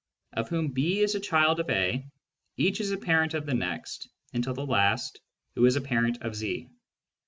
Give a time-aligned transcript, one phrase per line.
[0.33, 2.03] of whom B is a child of A,
[2.57, 5.19] each is a parent of the next, until the last,
[5.53, 6.67] who is a parent of Z.